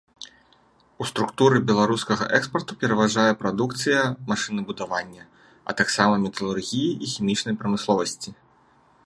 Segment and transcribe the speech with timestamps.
[1.03, 4.01] У структуры беларускага экспарту пераважае прадукцыя
[4.33, 5.23] машынабудавання,
[5.63, 8.29] а таксама металургіі і хімічнай прамысловасці.